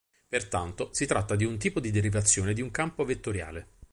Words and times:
Pertanto, 0.27 0.89
si 0.93 1.05
tratta 1.05 1.35
di 1.35 1.43
un 1.45 1.59
tipo 1.59 1.79
di 1.79 1.91
derivazione 1.91 2.53
di 2.55 2.61
un 2.63 2.71
campo 2.71 3.05
vettoriale. 3.05 3.67